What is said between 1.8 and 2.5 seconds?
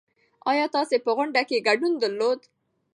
درلود؟